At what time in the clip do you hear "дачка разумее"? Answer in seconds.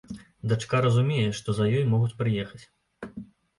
0.53-1.27